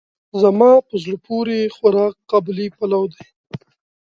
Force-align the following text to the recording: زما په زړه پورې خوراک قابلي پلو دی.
زما 0.41 0.71
په 0.87 0.95
زړه 1.03 1.15
پورې 1.27 1.57
خوراک 1.75 2.15
قابلي 2.31 2.67
پلو 2.77 3.03
دی. 3.13 3.25